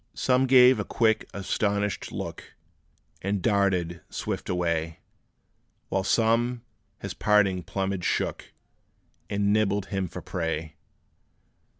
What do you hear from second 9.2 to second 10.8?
And nibbled him for prey.